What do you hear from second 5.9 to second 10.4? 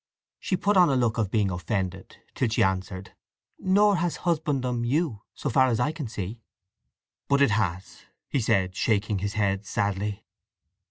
can see!" "But it has!" he said, shaking his head sadly.